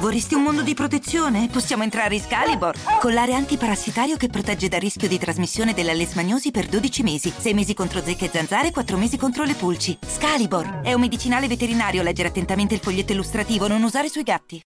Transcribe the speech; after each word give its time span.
Vorresti 0.00 0.34
un 0.34 0.42
mondo 0.42 0.62
di 0.62 0.74
protezione? 0.74 1.48
Possiamo 1.50 1.82
entrare 1.82 2.14
in 2.14 2.20
Scalibor. 2.20 2.76
Collare 3.00 3.34
antiparassitario 3.34 4.16
che 4.16 4.28
protegge 4.28 4.68
dal 4.68 4.78
rischio 4.78 5.08
di 5.08 5.18
trasmissione 5.18 5.74
della 5.74 5.92
lesmagnosi 5.92 6.52
per 6.52 6.66
12 6.66 7.02
mesi. 7.02 7.34
6 7.36 7.52
mesi 7.52 7.74
contro 7.74 8.00
zecche 8.00 8.26
e 8.26 8.30
zanzare, 8.32 8.70
4 8.70 8.96
mesi 8.96 9.16
contro 9.16 9.42
le 9.42 9.54
pulci. 9.54 9.98
Scalibor 10.00 10.82
è 10.82 10.92
un 10.92 11.00
medicinale 11.00 11.48
veterinario. 11.48 12.04
Leggere 12.04 12.28
attentamente 12.28 12.74
il 12.74 12.80
foglietto 12.80 13.10
illustrativo. 13.10 13.66
Non 13.66 13.82
usare 13.82 14.08
sui 14.08 14.22
gatti. 14.22 14.62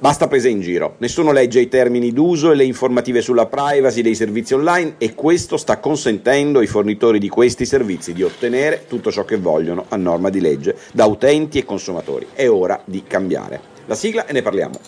Basta 0.00 0.28
presa 0.28 0.46
in 0.46 0.60
giro, 0.60 0.94
nessuno 0.98 1.32
legge 1.32 1.58
i 1.58 1.66
termini 1.66 2.12
d'uso 2.12 2.52
e 2.52 2.54
le 2.54 2.62
informative 2.62 3.20
sulla 3.20 3.46
privacy 3.46 4.00
dei 4.00 4.14
servizi 4.14 4.54
online 4.54 4.94
e 4.96 5.12
questo 5.12 5.56
sta 5.56 5.78
consentendo 5.78 6.60
ai 6.60 6.68
fornitori 6.68 7.18
di 7.18 7.28
questi 7.28 7.66
servizi 7.66 8.12
di 8.12 8.22
ottenere 8.22 8.84
tutto 8.86 9.10
ciò 9.10 9.24
che 9.24 9.38
vogliono 9.38 9.86
a 9.88 9.96
norma 9.96 10.30
di 10.30 10.40
legge 10.40 10.76
da 10.92 11.06
utenti 11.06 11.58
e 11.58 11.64
consumatori. 11.64 12.28
È 12.32 12.48
ora 12.48 12.80
di 12.84 13.02
cambiare. 13.08 13.60
La 13.86 13.96
sigla 13.96 14.24
e 14.26 14.32
ne 14.32 14.42
parliamo. 14.42 14.78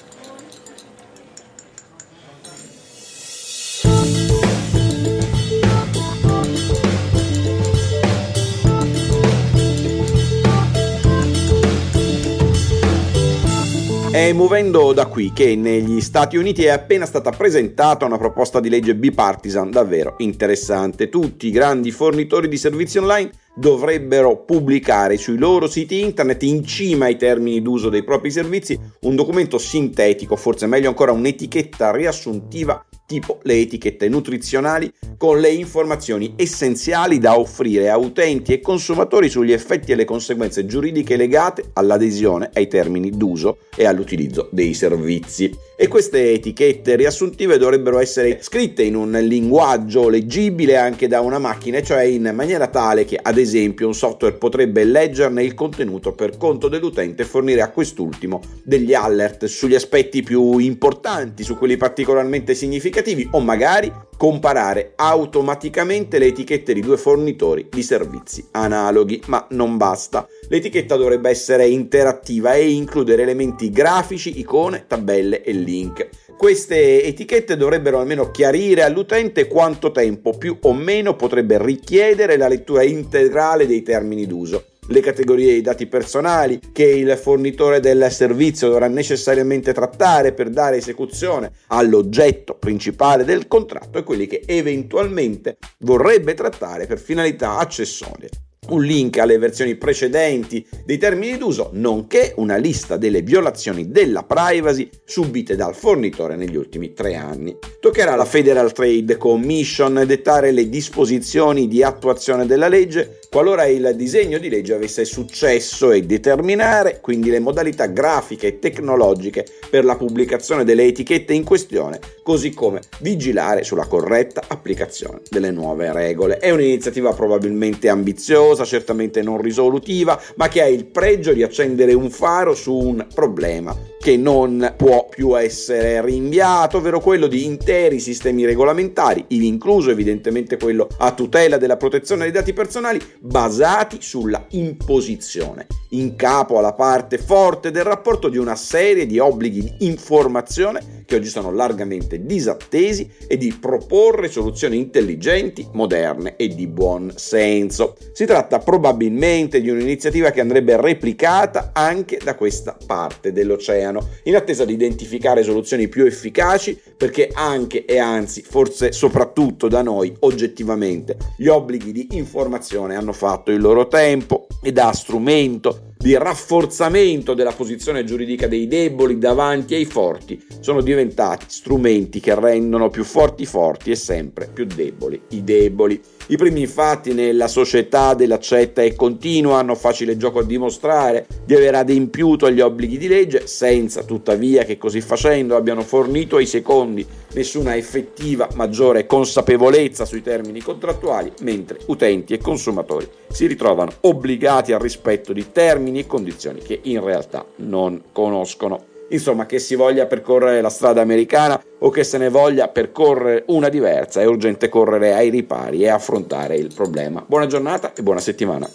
È 14.13 14.33
muovendo 14.33 14.93
da 14.93 15.07
qui 15.07 15.33
che 15.33 15.55
negli 15.55 16.01
Stati 16.01 16.37
Uniti 16.37 16.65
è 16.65 16.71
appena 16.71 17.07
stata 17.07 17.31
presentata 17.31 18.07
una 18.07 18.19
proposta 18.19 18.59
di 18.59 18.69
legge 18.69 18.97
bipartisan 18.97 19.71
davvero 19.71 20.17
interessante. 20.19 21.09
Tutti 21.09 21.47
i 21.47 21.53
grandi 21.53 21.93
fornitori 21.93 22.49
di 22.49 22.57
servizi 22.57 22.99
online 22.99 23.31
dovrebbero 23.55 24.39
pubblicare 24.39 25.17
sui 25.17 25.39
loro 25.39 25.69
siti 25.69 26.01
internet 26.01 26.43
in 26.43 26.65
cima 26.65 27.05
ai 27.05 27.17
termini 27.17 27.63
d'uso 27.63 27.89
dei 27.89 28.03
propri 28.03 28.33
servizi 28.33 28.77
un 29.03 29.15
documento 29.15 29.59
sintetico, 29.59 30.35
forse 30.35 30.67
meglio 30.67 30.89
ancora 30.89 31.13
un'etichetta 31.13 31.93
riassuntiva 31.93 32.85
tipo 33.11 33.41
le 33.43 33.59
etichette 33.59 34.09
nutrizionali 34.09 34.93
con 35.17 35.41
le 35.41 35.51
informazioni 35.51 36.35
essenziali 36.37 37.19
da 37.19 37.37
offrire 37.37 37.91
a 37.91 37.97
utenti 37.97 38.53
e 38.53 38.61
consumatori 38.61 39.29
sugli 39.29 39.51
effetti 39.51 39.91
e 39.91 39.97
le 39.97 40.05
conseguenze 40.05 40.65
giuridiche 40.65 41.17
legate 41.17 41.71
all'adesione 41.73 42.51
ai 42.55 42.69
termini 42.69 43.11
d'uso 43.11 43.59
e 43.77 43.85
all'utilizzo 43.85 44.49
dei 44.53 44.75
servizi. 44.75 45.53
E 45.77 45.89
queste 45.89 46.35
etichette 46.35 46.95
riassuntive 46.95 47.59
dovrebbero 47.59 47.99
essere 47.99 48.39
scritte 48.43 48.83
in 48.85 48.95
un 48.95 49.11
linguaggio 49.11 50.09
leggibile 50.09 50.77
anche 50.77 51.09
da 51.09 51.21
una 51.21 51.39
macchina, 51.39 51.83
cioè 51.83 52.03
in 52.03 52.31
maniera 52.35 52.69
tale 52.69 53.05
che 53.05 53.19
ad 53.21 53.39
esempio 53.39 53.89
un 53.89 53.95
software 53.95 54.37
potrebbe 54.37 54.85
leggerne 54.85 55.43
il 55.43 55.55
contenuto 55.55 56.13
per 56.13 56.37
conto 56.37 56.69
dell'utente 56.69 57.23
e 57.23 57.25
fornire 57.25 57.63
a 57.63 57.71
quest'ultimo 57.71 58.41
degli 58.63 58.95
alert 58.95 59.47
sugli 59.47 59.75
aspetti 59.75 60.23
più 60.23 60.59
importanti, 60.59 61.43
su 61.43 61.57
quelli 61.57 61.77
particolarmente 61.77 62.55
significativi 62.55 62.99
o 63.31 63.41
magari 63.41 63.93
comparare 64.17 64.93
automaticamente 64.97 66.19
le 66.19 66.27
etichette 66.27 66.75
di 66.75 66.83
due 66.83 66.99
fornitori 66.99 67.69
di 67.71 67.83
servizi 67.83 68.47
analoghi, 68.51 69.23
ma 69.27 69.47
non 69.51 69.79
basta. 69.79 70.29
L'etichetta 70.49 70.97
dovrebbe 70.97 71.31
essere 71.31 71.67
interattiva 71.67 72.53
e 72.53 72.71
includere 72.71 73.23
elementi 73.23 73.71
grafici, 73.71 74.39
icone, 74.39 74.85
tabelle 74.87 75.43
e 75.43 75.53
link. 75.53 76.09
Queste 76.37 77.03
etichette 77.03 77.57
dovrebbero 77.57 77.99
almeno 77.99 78.31
chiarire 78.31 78.83
all'utente 78.83 79.47
quanto 79.47 79.91
tempo 79.91 80.37
più 80.37 80.59
o 80.61 80.75
meno 80.75 81.17
potrebbe 81.17 81.63
richiedere 81.63 82.37
la 82.37 82.49
lettura 82.49 82.83
integrale 82.83 83.67
dei 83.67 83.83
termini 83.83 84.27
d'uso 84.27 84.65
le 84.91 85.01
categorie 85.01 85.55
di 85.55 85.61
dati 85.61 85.87
personali 85.87 86.59
che 86.73 86.85
il 86.85 87.17
fornitore 87.17 87.79
del 87.79 88.09
servizio 88.11 88.69
dovrà 88.69 88.89
necessariamente 88.89 89.73
trattare 89.73 90.33
per 90.33 90.51
dare 90.51 90.79
esecuzione 90.79 91.53
all'oggetto 91.69 92.55
principale 92.55 93.25
del 93.25 93.47
contratto 93.47 93.99
e 93.99 94.03
quelli 94.03 94.27
che 94.27 94.43
eventualmente 94.47 95.59
vorrebbe 95.81 96.35
trattare 96.35 96.87
per 96.87 96.99
finalità 96.99 97.59
accessorie 97.59 98.29
un 98.71 98.83
link 98.83 99.19
alle 99.19 99.39
versioni 99.39 99.75
precedenti 99.77 100.65
dei 100.85 100.99
termini 100.99 101.37
d'uso, 101.37 101.71
nonché 101.73 102.35
una 102.37 102.57
lista 102.57 102.97
delle 102.97 103.23
violazioni 103.23 103.91
della 103.91 104.23
privacy 104.23 104.89
subite 105.05 105.57
dal 105.57 105.75
fornitore 105.75 106.37
negli 106.37 106.57
ultimi 106.57 106.93
tre 106.93 107.15
anni. 107.15 107.57
Toccherà 107.81 108.13
alla 108.13 108.25
Federal 108.25 108.73
Trade 108.73 109.17
Commission 109.17 110.05
dettare 110.07 110.53
le 110.53 110.69
disposizioni 110.69 111.67
di 111.67 111.83
attuazione 111.83 112.47
della 112.47 112.69
legge 112.69 113.20
qualora 113.31 113.65
il 113.67 113.93
disegno 113.95 114.39
di 114.39 114.49
legge 114.49 114.75
avesse 114.75 115.05
successo 115.05 115.93
e 115.93 116.03
determinare 116.03 116.99
quindi 117.01 117.31
le 117.31 117.39
modalità 117.39 117.87
grafiche 117.87 118.49
e 118.49 118.59
tecnologiche 118.59 119.47
per 119.71 119.85
la 119.85 119.97
pubblicazione 119.97 120.65
delle 120.65 120.85
etichette 120.85 121.33
in 121.33 121.45
questione, 121.45 122.01
così 122.25 122.53
come 122.53 122.81
vigilare 122.99 123.63
sulla 123.63 123.87
corretta 123.87 124.43
applicazione 124.49 125.21
delle 125.29 125.53
nuove 125.53 125.93
regole. 125.93 126.39
È 126.39 126.51
un'iniziativa 126.51 127.13
probabilmente 127.13 127.89
ambiziosa, 127.89 128.65
certamente 128.65 129.23
non 129.23 129.41
risolutiva, 129.41 130.21
ma 130.35 130.49
che 130.49 130.63
ha 130.63 130.67
il 130.67 130.87
pregio 130.87 131.33
di 131.33 131.45
accendere 131.45 131.93
un 131.93 132.11
faro 132.11 132.57
su 132.57 132.75
un 132.75 133.07
problema 133.15 133.77
che 134.01 134.17
non 134.17 134.75
può 134.77 135.07
più 135.09 135.39
essere 135.39 136.03
rinviato, 136.03 136.79
ovvero 136.79 137.01
quello 137.01 137.27
di 137.27 137.45
interi 137.45 138.01
sistemi 138.01 138.47
regolamentari, 138.47 139.25
incluso 139.29 139.91
evidentemente 139.91 140.57
quello 140.57 140.89
a 140.99 141.13
tutela 141.13 141.59
della 141.59 141.77
protezione 141.77 142.23
dei 142.23 142.33
dati 142.33 142.55
personali, 142.55 142.99
basati 143.21 143.99
sulla 144.01 144.47
imposizione 144.51 145.67
in 145.91 146.17
capo 146.17 146.59
alla 146.59 146.73
parte 146.73 147.19
forte 147.19 147.71
del 147.71 147.85
rapporto 147.85 148.29
di 148.29 148.39
una 148.39 148.57
serie 148.57 149.05
di 149.07 149.19
obblighi 149.19 149.63
di 149.63 149.87
informazione 149.87 151.00
che 151.11 151.17
oggi 151.17 151.29
sono 151.29 151.51
largamente 151.51 152.25
disattesi 152.25 153.11
e 153.27 153.37
di 153.37 153.53
proporre 153.53 154.31
soluzioni 154.31 154.77
intelligenti, 154.77 155.67
moderne 155.73 156.37
e 156.37 156.47
di 156.47 156.69
buon 156.69 157.13
senso. 157.17 157.97
Si 158.13 158.25
tratta 158.27 158.61
probabilmente 158.61 159.61
di 159.61 159.71
un'iniziativa 159.71 160.31
che 160.31 160.41
andrebbe 160.41 160.81
replicata 160.81 161.71
anche 161.73 162.21
da 162.23 162.37
questa 162.37 162.77
parte 162.87 163.33
dell'oceano, 163.33 164.07
in 164.25 164.37
attesa 164.37 164.65
di 164.65 164.73
identificare 164.73 165.43
soluzioni 165.43 165.89
più 165.89 166.05
efficaci 166.05 166.81
perché 166.97 167.29
anche 167.33 167.85
e 167.87 167.99
anzi 167.99 168.43
forse 168.43 168.93
soprattutto 168.93 169.67
da 169.67 169.83
noi 169.83 170.15
oggettivamente 170.21 171.17
gli 171.37 171.49
obblighi 171.49 171.91
di 171.91 172.07
informazione 172.13 172.95
hanno 172.95 173.13
fatto 173.13 173.51
il 173.51 173.61
loro 173.61 173.89
tempo 173.89 174.47
e 174.63 174.71
da 174.71 174.93
strumento 174.93 175.89
di 176.01 176.17
rafforzamento 176.17 177.35
della 177.35 177.53
posizione 177.53 178.05
giuridica 178.05 178.49
dei 178.49 178.67
deboli 178.67 179.19
davanti 179.19 179.75
ai 179.75 179.85
forti 179.85 180.43
sono 180.61 180.81
diventati 180.81 181.45
strumenti 181.49 182.21
che 182.21 182.35
rendono 182.35 182.89
più 182.89 183.05
forti 183.05 183.43
i 183.43 183.47
forti 183.47 183.91
e 183.91 183.97
sempre 183.97 184.49
più 184.51 184.65
deboli 184.65 185.21
i 185.29 185.45
deboli. 185.45 186.01
I 186.31 186.37
primi 186.37 186.61
infatti 186.61 187.13
nella 187.13 187.49
società 187.49 188.15
dell'accetta 188.15 188.83
e 188.83 188.95
continua 188.95 189.59
hanno 189.59 189.75
facile 189.75 190.17
gioco 190.17 190.39
a 190.39 190.45
dimostrare 190.45 191.27
di 191.45 191.57
aver 191.57 191.75
adempiuto 191.75 192.47
agli 192.47 192.61
obblighi 192.61 192.99
di 192.99 193.09
legge 193.09 193.49
senza 193.49 194.05
tuttavia 194.05 194.63
che 194.63 194.79
così 194.79 195.01
facendo 195.01 195.57
abbiano 195.57 195.83
fornito 195.83 196.37
ai 196.37 196.47
secondi 196.47 197.05
nessuna 197.33 197.75
effettiva 197.75 198.49
maggiore 198.55 199.07
consapevolezza 199.07 200.05
sui 200.05 200.23
termini 200.23 200.63
contrattuali, 200.63 201.33
mentre 201.41 201.81
utenti 201.87 202.33
e 202.33 202.39
consumatori 202.39 203.09
si 203.29 203.49
ritrovano 203.49 203.91
obbligati 204.03 204.73
al 204.73 204.79
rispetto 204.79 205.33
di 205.33 205.51
termini 205.51 205.99
e 205.99 206.07
condizioni 206.07 206.61
che 206.61 206.79
in 206.81 207.03
realtà 207.03 207.45
non 207.57 208.03
conoscono. 208.13 208.91
Insomma, 209.11 209.47
che 209.47 209.59
si 209.59 209.75
voglia 209.75 210.07
percorrere 210.07 210.61
la 210.61 210.69
strada 210.69 211.01
americana 211.01 211.61
o 211.79 211.91
che 211.91 212.05
se 212.05 212.19
ne 212.19 212.29
voglia 212.29 212.69
percorrere 212.69 213.45
una 213.49 213.69
diversa, 213.69 214.21
è 214.21 214.25
urgente 214.25 214.69
correre 214.69 215.15
ai 215.15 215.31
ripari 215.31 215.83
e 215.83 215.89
affrontare 215.89 216.57
il 216.57 216.73
problema. 216.75 217.25
Buona 217.27 217.47
giornata 217.47 217.93
e 217.93 218.03
buona 218.03 218.21
settimana. 218.21 218.69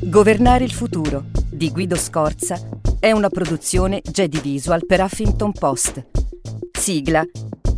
Governare 0.00 0.64
il 0.64 0.72
futuro 0.72 1.24
di 1.50 1.70
Guido 1.70 1.96
Scorza 1.96 2.60
è 3.00 3.12
una 3.12 3.30
produzione 3.30 4.02
Jedi 4.02 4.40
Visual 4.40 4.84
per 4.84 5.00
Huffington 5.00 5.52
Post. 5.52 6.31
Sigla 6.82 7.24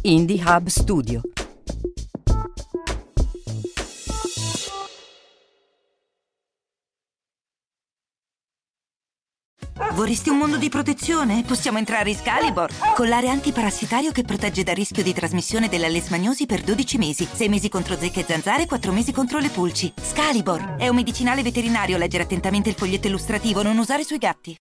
Indie 0.01 0.43
Hub 0.43 0.69
Studio. 0.69 1.21
Vorresti 9.93 10.29
un 10.29 10.39
mondo 10.39 10.57
di 10.57 10.69
protezione? 10.71 11.45
Possiamo 11.47 11.79
entrare 11.79 12.11
in 12.11 12.17
Scalibor. 12.17 12.71
Collare 12.95 13.29
antiparassitario 13.29 14.11
che 14.11 14.23
protegge 14.23 14.65
dal 14.65 14.75
rischio 14.75 15.03
di 15.03 15.13
trasmissione 15.13 15.69
della 15.69 15.87
lesmagnosi 15.87 16.47
per 16.47 16.63
12 16.63 16.99
mesi. 16.99 17.29
6 17.31 17.49
mesi 17.49 17.69
contro 17.69 17.97
zecche 17.97 18.21
e 18.21 18.25
zanzare, 18.27 18.67
4 18.67 18.91
mesi 18.91 19.13
contro 19.13 19.39
le 19.39 19.51
pulci. 19.51 19.93
Scalibor 20.01 20.77
è 20.79 20.89
un 20.89 20.97
medicinale 20.97 21.43
veterinario. 21.43 21.97
Leggere 21.97 22.25
attentamente 22.25 22.71
il 22.71 22.75
foglietto 22.75 23.07
illustrativo, 23.07 23.63
non 23.63 23.79
usare 23.79 24.03
sui 24.03 24.19
gatti. 24.19 24.53